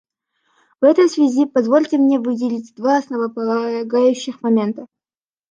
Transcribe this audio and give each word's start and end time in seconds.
В 0.81 0.85
этой 0.85 1.07
связи 1.07 1.45
позвольте 1.45 1.99
мне 1.99 2.19
выделить 2.19 2.73
два 2.73 2.97
основополагающих 2.97 4.41
момента. 4.41 4.87